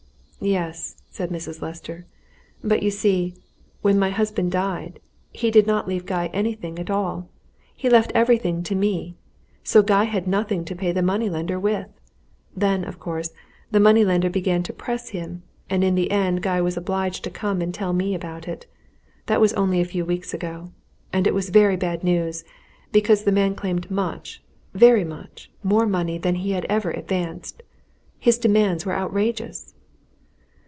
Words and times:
"Yes," 0.43 0.95
said 1.11 1.29
Mrs. 1.29 1.61
Lester, 1.61 2.07
"but, 2.63 2.81
you 2.81 2.89
see, 2.89 3.35
when 3.83 3.99
my 3.99 4.09
husband 4.09 4.51
died, 4.51 4.99
he 5.31 5.51
did 5.51 5.67
not 5.67 5.87
leave 5.87 6.07
Guy 6.07 6.31
anything 6.33 6.79
at 6.79 6.89
all! 6.89 7.29
He 7.75 7.91
left 7.91 8.11
everything 8.15 8.63
to 8.63 8.73
me. 8.73 9.13
So 9.63 9.83
Guy 9.83 10.05
had 10.05 10.27
nothing 10.27 10.65
to 10.65 10.75
pay 10.75 10.91
the 10.91 11.03
money 11.03 11.29
lender 11.29 11.59
with. 11.59 11.89
Then, 12.57 12.83
of 12.85 12.97
course, 12.99 13.31
the 13.69 13.79
money 13.79 14.03
lender 14.03 14.31
began 14.31 14.63
to 14.63 14.73
press 14.73 15.09
him, 15.09 15.43
and 15.69 15.83
in 15.83 15.93
the 15.93 16.09
end 16.09 16.41
Guy 16.41 16.59
was 16.59 16.75
obliged 16.75 17.23
to 17.25 17.29
come 17.29 17.61
and 17.61 17.71
tell 17.71 17.93
me 17.93 18.09
all 18.09 18.15
about 18.15 18.47
it. 18.47 18.65
That 19.27 19.41
was 19.41 19.53
only 19.53 19.79
a 19.79 19.85
few 19.85 20.05
weeks 20.05 20.33
ago. 20.33 20.71
And 21.13 21.27
it 21.27 21.35
was 21.35 21.49
very 21.51 21.75
bad 21.75 22.03
news, 22.03 22.43
because 22.91 23.25
the 23.25 23.31
man 23.31 23.53
claimed 23.53 23.91
much 23.91 24.41
very 24.73 25.03
much 25.03 25.51
more 25.61 25.85
money 25.85 26.17
than 26.17 26.33
he 26.33 26.53
had 26.53 26.65
ever 26.67 26.89
advanced. 26.89 27.61
His 28.17 28.39
demands 28.39 28.87
were 28.87 28.93
outrageous!" 28.95 29.75